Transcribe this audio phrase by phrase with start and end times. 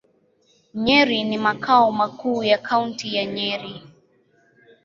[0.73, 3.81] Nyeri ni makao makuu ya Kaunti ya Nyeri.